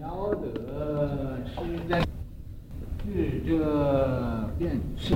[0.00, 2.00] 妙德施真，
[3.04, 5.14] 智者便是，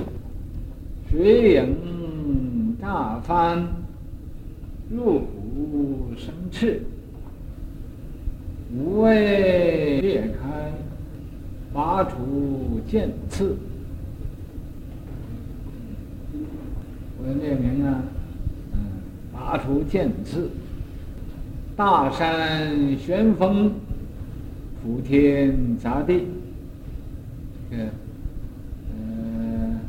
[1.09, 3.67] 水影乍翻，
[4.91, 6.83] 入骨生翅，
[8.77, 10.71] 无畏裂开，
[11.73, 13.57] 拔除剑刺。
[17.17, 18.03] 我列名啊，
[18.73, 18.79] 嗯，
[19.33, 20.47] 拔除剑刺，
[21.75, 23.71] 大山旋风。
[24.85, 26.27] 普天砸地，
[27.71, 27.83] 这个，
[28.91, 29.79] 呃，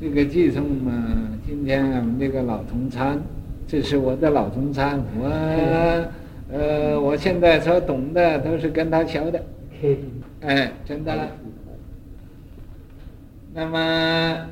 [0.00, 3.20] 这个寄送嘛，今天我们这个老同参，
[3.68, 5.28] 这是我的老同参，我，
[6.50, 9.44] 呃，我现在所懂的都是跟他学的，
[10.40, 11.28] 哎，真的。
[13.52, 14.46] 那么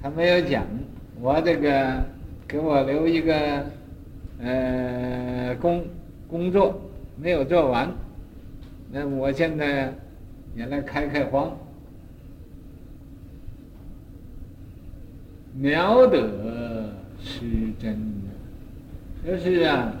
[0.00, 0.64] 他没有讲，
[1.20, 2.00] 我这个
[2.46, 3.34] 给我留一个，
[4.40, 5.82] 呃，工
[6.28, 6.80] 工作
[7.20, 7.92] 没有做完。
[8.90, 9.92] 那我现在
[10.54, 11.56] 也来开开荒，
[15.52, 17.40] 苗的是
[17.80, 19.92] 真的，就是啊，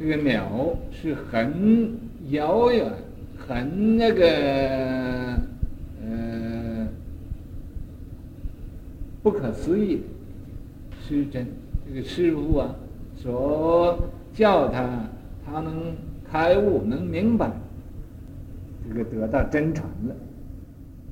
[0.00, 1.98] 这个妙是很
[2.30, 2.90] 遥远、
[3.36, 5.36] 很那个
[6.02, 6.88] 呃
[9.22, 10.02] 不可思议的
[11.06, 11.46] 施真。
[11.86, 12.74] 这个师傅啊，
[13.16, 15.10] 所叫他，
[15.44, 15.94] 他能。
[16.32, 17.50] 开悟能明白，
[18.88, 20.16] 这个得到真传了。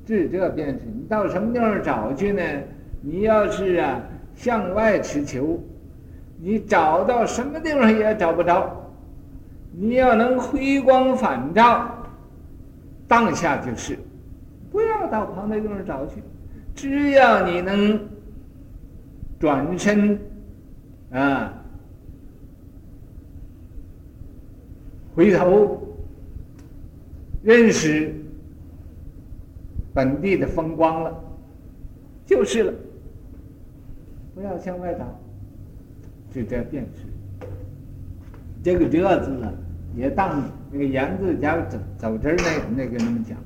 [0.03, 2.41] 智者辩识，你到什么地方找去呢？
[3.01, 4.01] 你要是啊
[4.33, 5.61] 向外持求，
[6.39, 8.91] 你找到什么地方也找不着。
[9.73, 12.03] 你要能回光返照，
[13.07, 13.99] 当下就是，
[14.71, 16.23] 不要到旁边地方找去。
[16.73, 17.99] 只要你能
[19.39, 20.17] 转身，
[21.11, 21.60] 啊。
[25.13, 25.81] 回头
[27.43, 28.13] 认识
[29.93, 31.23] 本地的风光了，
[32.25, 32.73] 就是了。
[34.33, 35.05] 不要向外找，
[36.33, 37.03] 就这样辨识。
[38.63, 39.51] 这个“这”字啊，
[39.95, 43.37] 也当那个言字加走走之那那个那么讲，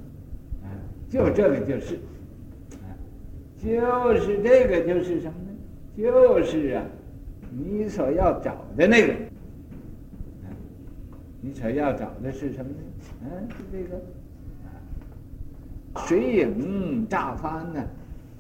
[0.64, 0.70] 啊，
[1.10, 1.96] 就这个就是，
[2.76, 2.94] 啊，
[3.58, 5.56] 就是这个就是什么呢？
[5.98, 6.86] 就是啊，
[7.50, 9.14] 你所要找的那个。
[11.46, 12.78] 你所要找的是什么呢？
[13.22, 14.02] 嗯，是这个，
[16.08, 17.86] 水影乍翻呢，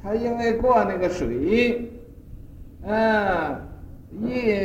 [0.01, 1.87] 他因为过那个水，
[2.83, 3.61] 啊，
[4.11, 4.55] 一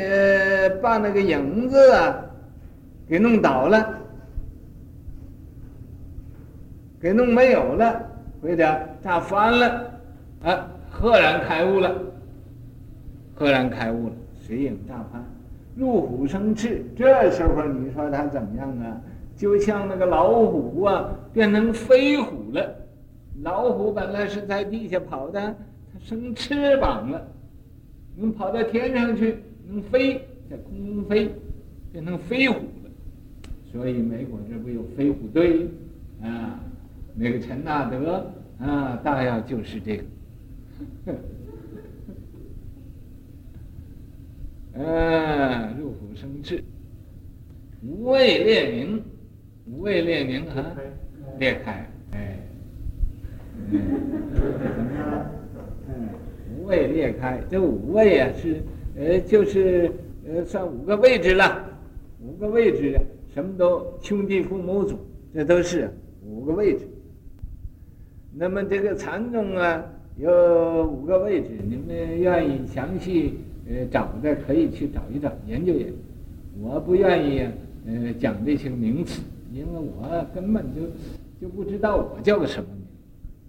[0.81, 2.25] 把那个影子啊，
[3.07, 3.99] 给弄倒了，
[6.99, 10.01] 给弄没有了，或者炸翻了，
[10.45, 11.95] 啊，赫然开悟了，
[13.35, 15.23] 赫然开悟了，水影乍翻。
[15.77, 19.01] 入虎生翅，这时候你说他怎么样啊？
[19.37, 22.77] 就像那个老虎啊，变成飞虎了。
[23.43, 27.27] 老虎本来是在地下跑的，它生翅膀了，
[28.17, 29.37] 能跑到天上去，
[29.67, 30.21] 能飞，
[30.51, 31.31] 在空中飞，
[31.91, 32.91] 变成飞虎了。
[33.73, 35.69] 所以美国这不有飞虎队
[36.23, 36.61] 啊？
[37.15, 40.05] 那个陈纳德啊，大要就是这个。
[44.75, 46.63] 嗯，入虎生智，
[47.83, 49.03] 五味列明，
[49.67, 50.77] 五味列明啊，
[51.39, 52.39] 裂开，哎，
[53.73, 53.81] 嗯，
[55.89, 56.09] 嗯，
[56.57, 58.63] 五味裂开，这五位啊是，
[58.97, 59.91] 呃，就是
[60.29, 61.69] 呃，算五个位置了，
[62.23, 62.97] 五个位置，
[63.35, 64.97] 什么都兄弟父母祖，
[65.35, 65.91] 这都是
[66.25, 66.87] 五个位置。
[68.33, 69.85] 那么这个禅宗啊，
[70.17, 73.35] 有五个位置，你们愿意详细？
[73.71, 75.95] 呃，找的可以去找一找，研究研究。
[76.61, 77.47] 我不愿意，
[77.87, 79.23] 呃，讲这些名词，
[79.53, 80.81] 因为我根本就
[81.41, 82.69] 就不知道我叫个什么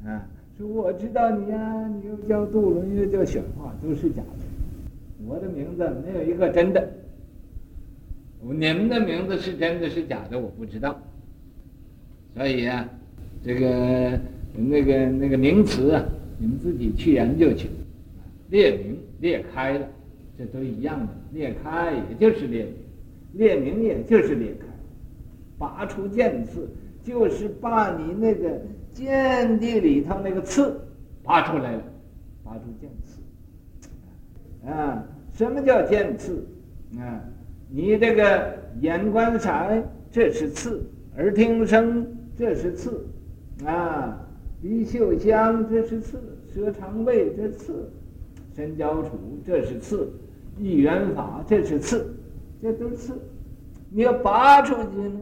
[0.03, 0.23] 名，啊，
[0.55, 5.25] 说我知道你呀、你又叫杜伦，又叫显化，都是假的。
[5.25, 6.87] 我的名字没有一个真的，
[8.43, 11.01] 你们的名字是真的是假的，我不知道。
[12.35, 12.87] 所以啊，
[13.43, 14.19] 这个
[14.55, 16.05] 那个那个名词啊，
[16.37, 17.69] 你们自己去研究去，
[18.51, 19.87] 列明列开了。
[20.41, 22.67] 这都一样的，裂开也就是裂，
[23.33, 24.65] 裂明也就是裂开，
[25.55, 26.67] 拔出剑刺
[27.03, 28.59] 就是把你那个
[28.91, 30.81] 剑地里头那个刺
[31.23, 31.83] 拔出来了，
[32.43, 34.67] 拔出剑刺。
[34.67, 36.43] 啊，什么叫剑刺？
[36.97, 37.21] 啊，
[37.69, 39.47] 你这个眼观色，
[40.09, 40.81] 这是刺；
[41.17, 42.89] 耳听声，这是刺；
[43.63, 44.19] 啊，
[44.59, 46.17] 鼻嗅香，这是刺；
[46.51, 47.73] 舌尝味，这刺；
[48.55, 49.11] 身交触，
[49.45, 50.11] 这是刺。
[50.57, 52.15] 一元法，这是刺，
[52.61, 53.19] 这都是刺，
[53.89, 55.19] 你要拔出去呢，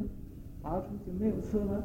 [0.62, 1.84] 拔出去没有刺了，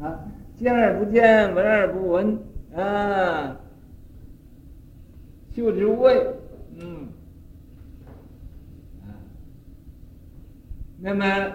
[0.00, 0.20] 啊，
[0.56, 2.38] 见而不见，闻而不闻，
[2.74, 3.56] 啊，
[5.52, 6.26] 嗅之无味，
[6.78, 7.08] 嗯，
[9.02, 9.08] 啊，
[10.98, 11.52] 那么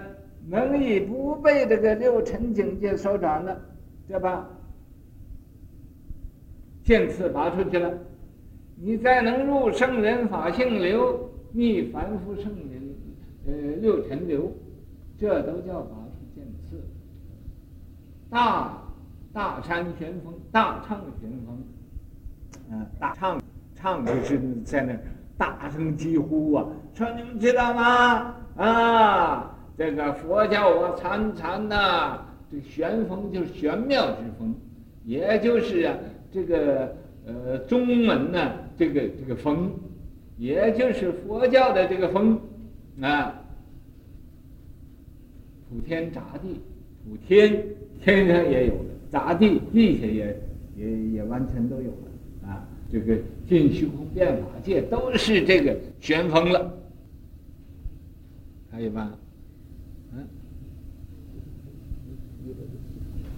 [0.48, 3.60] 能以不被这个六尘境界所转了，
[4.08, 4.50] 对吧？
[6.84, 7.92] 见刺拔出去了，
[8.77, 12.95] 你再能入圣人法性流，逆凡夫圣人，
[13.48, 14.51] 呃，六尘流。
[15.18, 16.75] 这都叫拔出见刺，
[18.30, 18.81] 大
[19.31, 23.42] 大山玄风，大唱玄风，啊，大唱
[23.74, 24.94] 唱就是在那
[25.38, 28.36] 大声疾呼啊，说你们知道吗？
[28.57, 32.19] 啊，这个佛教我参禅呐，
[32.51, 34.54] 这玄风就是玄妙之风，
[35.06, 35.95] 也就是啊，
[36.30, 36.94] 这个
[37.25, 39.72] 呃宗门呐，这个这个风，
[40.38, 42.39] 也就是佛教的这个风，
[43.01, 43.42] 啊。
[45.68, 46.62] 普天杂地，
[47.04, 47.66] 普天
[48.01, 50.39] 天上也有了，杂地地下也
[50.77, 52.66] 也也完全都有了啊！
[52.92, 53.18] 这个
[53.50, 56.71] 尽虚空遍法界都是这个旋风了，
[58.71, 59.12] 可以吧？
[60.13, 60.28] 嗯，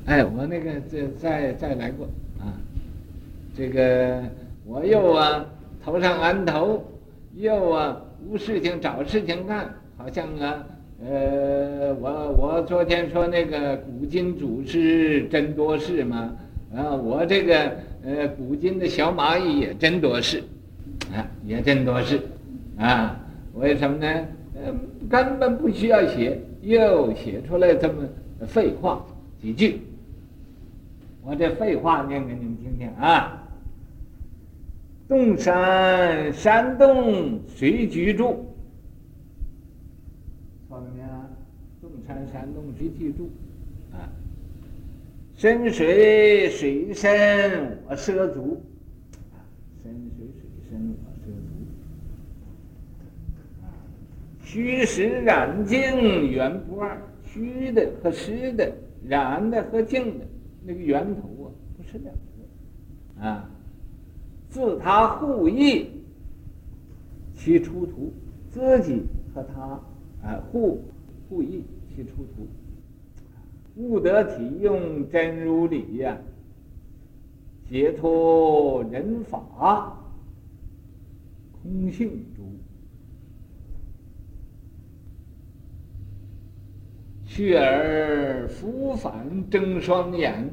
[0.05, 2.05] 哎，我那个再再再来过
[2.39, 2.53] 啊！
[3.55, 4.21] 这个
[4.67, 5.45] 我又啊
[5.83, 6.83] 头上安头，
[7.35, 10.65] 又啊无事情找事情干，好像啊。
[10.99, 16.35] 呃，我我昨天说那个古今祖师真多事嘛，
[16.75, 17.71] 啊，我这个
[18.03, 20.43] 呃古今的小蚂蚁也真多事，
[21.13, 22.19] 啊，也真多事，
[22.77, 23.15] 啊，
[23.53, 24.07] 为什么呢？
[24.55, 24.73] 呃，
[25.07, 28.03] 根本不需要写，又写出来这么
[28.47, 29.05] 废话
[29.39, 29.79] 几句，
[31.23, 33.46] 我这废话念给你们听听啊。
[35.07, 38.45] 洞山山洞谁居住？
[40.69, 41.91] 洞？
[42.05, 43.29] 山山洞谁居住？
[43.91, 44.09] 啊，
[45.35, 48.61] 深水水深我涉足，
[49.33, 49.39] 啊，
[49.83, 51.47] 深水水深我涉足，
[53.63, 53.65] 啊，
[54.43, 58.73] 虚实染净源不二，虚的和实的，
[59.05, 60.25] 染的和净的，
[60.65, 63.49] 那个源头啊，不是两个，啊，
[64.49, 65.87] 自他互异，
[67.35, 68.13] 其出图，
[68.49, 69.03] 自己
[69.33, 69.79] 和他
[70.27, 70.83] 啊互
[71.29, 71.63] 互异。
[71.95, 72.47] 其出图，
[73.75, 76.15] 悟得体用真如理呀，
[77.67, 79.97] 解脱人法，
[81.59, 82.43] 空性主，
[87.25, 90.47] 去而复返睁双眼，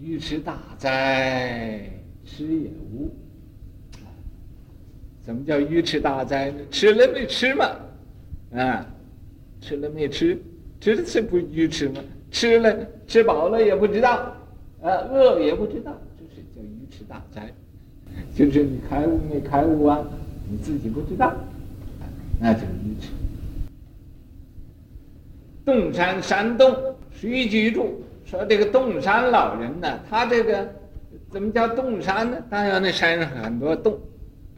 [0.00, 3.10] 愚痴大哉，吃也无。
[5.22, 6.58] 怎么叫愚痴大灾呢？
[6.70, 7.70] 吃了没吃嘛？
[8.54, 8.86] 啊？
[9.60, 10.40] 吃了没吃？
[10.80, 12.00] 吃了吃不愚痴吗？
[12.30, 12.74] 吃了
[13.06, 14.34] 吃饱了也不知道，
[14.82, 17.52] 啊，饿也不知道，这是叫愚痴大灾。
[18.34, 20.02] 就是你开悟没开悟啊？
[20.48, 21.34] 你自己不知道，
[22.40, 23.08] 那就是愚痴。
[25.64, 26.74] 洞山山洞
[27.12, 28.02] 谁居住？
[28.24, 30.66] 说这个洞山老人呢，他这个
[31.30, 32.42] 怎么叫洞山呢？
[32.50, 33.98] 当然那山上很多洞，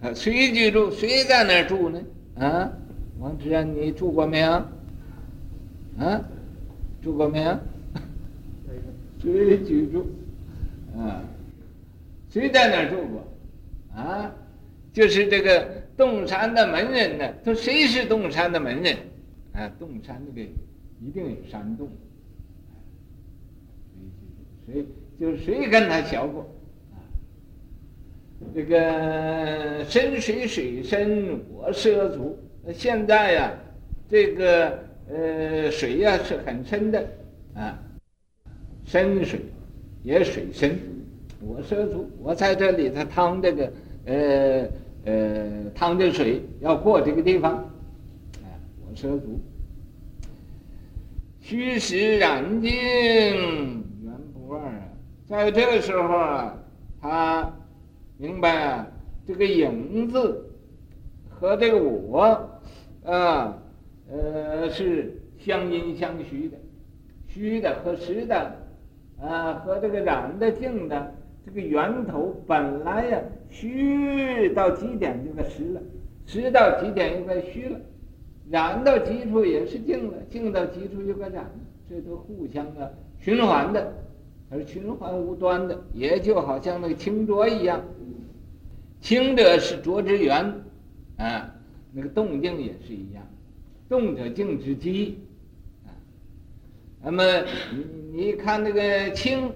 [0.00, 0.90] 啊，谁居住？
[0.90, 2.00] 谁在那儿住呢？
[2.38, 2.72] 啊，
[3.18, 4.50] 王志安，你住过没有？
[5.98, 6.24] 啊，
[7.02, 7.58] 住过没有？
[9.20, 10.06] 谁居住？
[10.96, 11.22] 啊，
[12.30, 13.22] 谁在那儿住过？
[13.94, 14.32] 啊，
[14.94, 17.30] 就是这个洞山的门人呢。
[17.44, 18.96] 他谁是洞山的门人？
[19.52, 20.48] 啊，洞山那个
[21.02, 21.86] 一定有山洞。
[24.66, 24.86] 谁居住？
[25.36, 26.48] 谁就谁跟他学过？
[28.54, 32.38] 这个深水水深我涉足。
[32.72, 33.52] 现在呀，
[34.08, 34.78] 这个。
[35.10, 37.06] 呃，水呀、是很深的，
[37.54, 37.76] 啊，
[38.86, 39.40] 深水，
[40.04, 40.78] 也水深。
[41.40, 43.72] 我涉足，我在这里头趟这个，
[44.06, 44.68] 呃
[45.04, 48.46] 呃，趟着水要过这个地方，啊，
[48.88, 49.38] 我涉足。
[51.40, 54.88] 虚实染净源不二啊，
[55.26, 56.56] 在这个时候啊，
[57.02, 57.52] 他
[58.22, 58.86] 明白啊，
[59.26, 60.48] 这个影子
[61.28, 62.20] 和这个我，
[63.04, 63.58] 啊。
[64.10, 66.56] 呃，是相因相虚的，
[67.26, 68.54] 虚的和实的，
[69.18, 71.14] 啊，和这个染的净的，
[71.46, 75.80] 这个源头本来呀，虚到极点就该实了，
[76.26, 77.80] 实到极点又该虚了，
[78.50, 81.50] 染到极处也是净了，净到极处又该染了，
[81.88, 83.94] 这都互相的循环的，
[84.50, 87.80] 而循环无端的，也就好像那个清浊一样，
[89.02, 90.62] 清者是浊之源，
[91.16, 91.52] 啊，
[91.92, 93.22] 那个动静也是一样。
[93.88, 95.18] 动者静之基，
[95.84, 95.90] 啊，
[97.02, 97.22] 那么
[97.72, 99.52] 你你看那个清，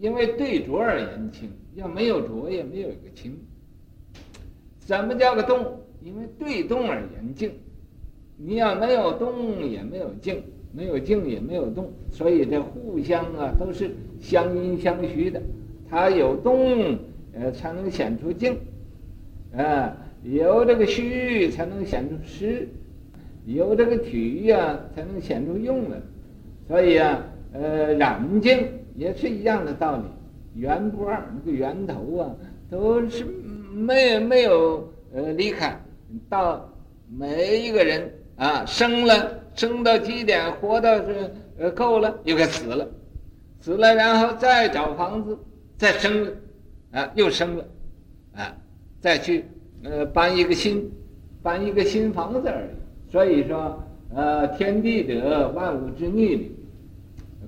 [0.00, 3.38] 因为对浊而言清，要没有浊也没有一个清。
[4.80, 5.80] 怎么叫个动？
[6.02, 7.52] 因为对动而言静，
[8.36, 10.42] 你要没有动也没有静，
[10.72, 15.40] 没有静也没有动，所以这互相啊都是相因相虚的，
[15.88, 16.98] 它有动，
[17.38, 18.58] 呃才能显出静，
[19.56, 19.96] 啊。
[20.22, 22.68] 有这个虚才能显出实，
[23.44, 25.98] 有这个体啊才能显出用来。
[26.66, 28.66] 所以啊，呃，染净
[28.96, 30.02] 也是一样的道理，
[30.60, 32.34] 源不二，那个源头啊
[32.68, 33.24] 都是
[33.72, 35.78] 没没有呃离开。
[36.28, 36.68] 到
[37.08, 42.88] 每一个人啊生了，生到极点，活到是呃够了，又该死了，
[43.60, 45.38] 死了然后再找房子，
[45.76, 46.26] 再生，
[46.96, 47.64] 啊又生了，
[48.34, 48.56] 啊
[49.00, 49.44] 再去。
[49.82, 50.90] 呃，搬一个新，
[51.42, 53.12] 搬一个新房子而已。
[53.12, 53.78] 所以说，
[54.12, 56.50] 呃，天地者，万物之逆旅；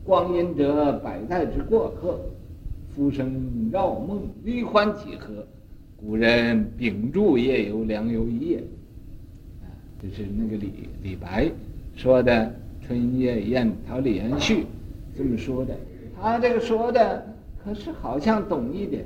[0.04, 2.20] 光阴者，百代之过客。
[2.94, 5.44] 浮生若梦，离欢几何？
[5.96, 8.58] 古人秉烛夜游，良游一夜。
[9.62, 9.66] 啊，
[10.00, 10.70] 这是那个李
[11.02, 11.50] 李白
[11.96, 12.32] 说的
[12.86, 14.60] 《春夜宴桃李园序》
[15.16, 15.74] 这么说的。
[16.20, 17.26] 他这个说的
[17.64, 19.04] 可是好像懂一点，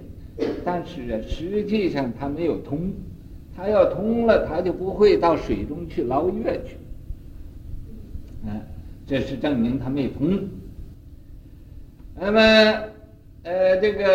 [0.65, 2.93] 但是啊，实际上他没有通。
[3.55, 6.77] 他要通了，他就不会到水中去捞月去。
[8.49, 8.57] 啊，
[9.07, 10.49] 这是证明他没通。
[12.15, 12.41] 那么，
[13.43, 14.07] 呃，这个，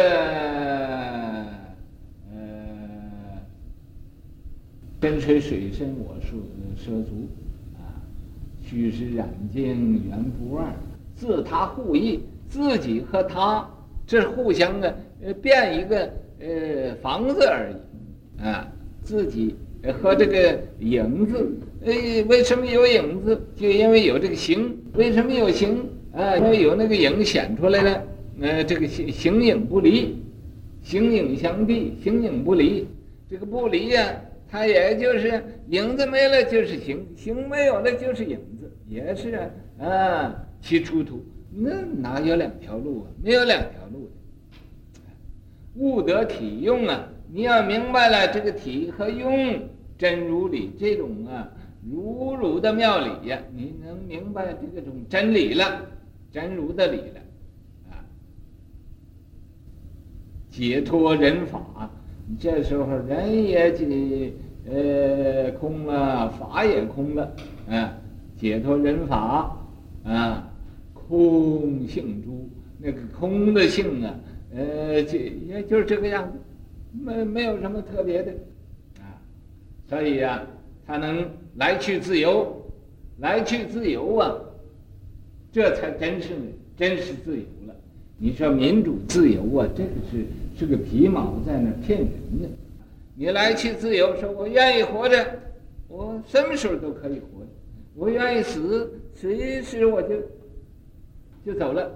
[2.31, 3.39] 呃，
[5.01, 6.35] 身垂水深，我涉
[6.75, 7.27] 涉足，
[7.75, 8.01] 啊，
[8.63, 10.73] 虚实染净，源不二，
[11.15, 13.69] 自他互异，自己和他
[14.05, 18.67] 这是互相的，呃，变一个呃房子而已，啊。
[19.03, 19.55] 自己
[20.01, 21.49] 和这个影子，
[21.85, 21.93] 呃，
[22.27, 23.41] 为什么有影子？
[23.55, 24.77] 就因为有这个形。
[24.95, 25.89] 为什么有形？
[26.11, 28.03] 啊，因为有那个影显出来了。
[28.41, 30.17] 呃，这个形形影不离，
[30.81, 32.85] 形影相避，形影不离。
[33.29, 39.39] 这个不离呀、啊，它也就是影子没了就是形，形没有了就是影子，也是
[39.79, 41.23] 啊，其出途。
[41.49, 43.07] 那哪有两条路啊？
[43.23, 44.11] 没有两条路的。
[45.77, 47.07] 物得体用啊。
[47.31, 49.59] 你要明白了这个体和用
[49.97, 51.49] 真如理这种啊
[51.89, 55.85] 如如的妙理呀，你能明白这种真理了，
[56.31, 57.21] 真如的理了，
[57.91, 58.03] 啊，
[60.49, 61.89] 解脱人法，
[62.39, 64.33] 这时候人也解
[64.69, 67.31] 呃空了，法也空了，
[67.69, 67.93] 啊，
[68.35, 69.57] 解脱人法，
[70.03, 70.49] 啊，
[70.93, 74.13] 空性诸那个空的性啊，
[74.55, 76.37] 呃，就也就是这个样子。
[76.99, 78.31] 没没有什么特别的，
[78.99, 79.21] 啊，
[79.87, 80.47] 所以呀、啊，
[80.87, 82.65] 他能来去自由，
[83.19, 84.35] 来去自由啊，
[85.51, 86.29] 这才真是
[86.75, 87.75] 真是自由了。
[88.17, 90.25] 你说民主自由啊，这个是
[90.57, 92.09] 是个皮毛在那骗人
[92.41, 92.47] 呢。
[93.15, 95.25] 你来去自由，说我愿意活着，
[95.87, 97.45] 我什么时候都可以活；
[97.95, 100.15] 我愿意死，随时我就
[101.45, 101.91] 就走了，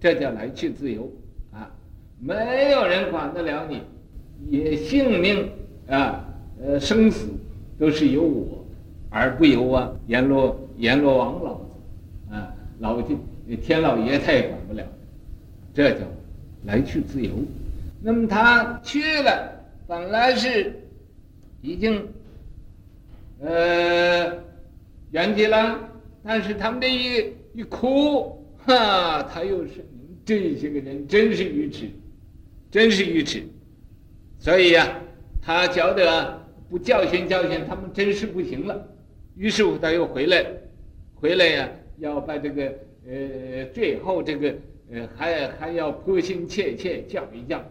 [0.00, 1.08] 这叫来去自由，
[2.20, 3.82] 没有人管得了你。
[4.50, 5.48] 也性命
[5.88, 6.22] 啊，
[6.62, 7.28] 呃，生死
[7.78, 8.64] 都是由我，
[9.08, 13.18] 而不由啊阎罗阎罗王老子啊，老天
[13.62, 14.84] 天老爷他也管不了，
[15.72, 16.00] 这叫
[16.64, 17.30] 来去自由。
[18.02, 19.50] 那么他去了，
[19.86, 20.78] 本来是
[21.62, 22.06] 已经
[23.40, 24.26] 呃
[25.12, 25.78] 圆寂了，
[26.22, 29.86] 但是他们这一一哭，哈，他又是
[30.24, 31.88] 这些个人真是愚痴，
[32.74, 33.40] 真是愚痴。
[34.40, 35.00] 所以呀、
[35.40, 38.84] 他觉得不教训教训他们真是不行了，
[39.36, 40.44] 于是乎他又回来，
[41.14, 42.64] 回来呀、要把这个
[43.06, 44.52] 呃最后这个
[44.90, 47.62] 呃还还要迫心切切教一教，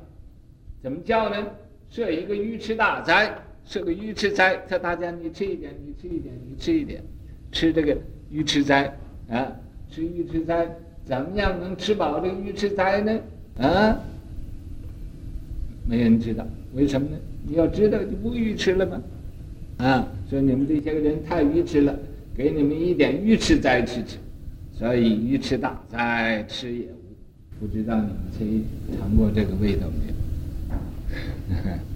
[0.82, 1.48] 怎么教呢？
[1.90, 7.04] 设一个鱼池大斋，设个鱼池斋，叫大家你吃一点，你吃一点，你吃一点，
[7.52, 7.98] 吃这个
[8.32, 8.98] 鱼池斋
[9.30, 9.52] 啊，
[9.90, 10.66] 吃鱼池斋，
[11.04, 13.20] 怎么样能吃饱这个鱼池斋呢？
[13.60, 14.00] 啊，
[15.86, 16.46] 没人知道。
[16.74, 17.18] 为什么呢？
[17.46, 19.02] 你要知道就不愚痴了吗？
[19.78, 21.98] 啊，说你们这些个人太愚痴了，
[22.36, 24.18] 给你们一点鱼翅再吃吃，
[24.72, 27.60] 所以鱼翅大再吃也无。
[27.60, 28.62] 不知道你们谁
[28.98, 30.08] 尝过这个味道没
[31.74, 31.93] 有？